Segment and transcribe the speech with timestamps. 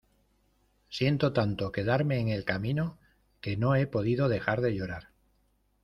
[0.89, 2.97] siento tanto quedarme en el camino,
[3.39, 5.09] que no he podido dejar de llorar